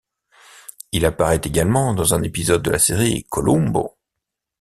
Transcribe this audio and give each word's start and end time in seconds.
Il 0.93 1.05
apparaît 1.05 1.41
également 1.43 1.93
dans 1.93 2.15
un 2.15 2.23
épisode 2.23 2.63
de 2.63 2.71
la 2.71 2.79
série 2.79 3.23
Columbo. 3.29 3.99